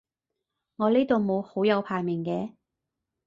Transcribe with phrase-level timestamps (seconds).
[0.77, 2.55] 我呢度冇好友排名嘅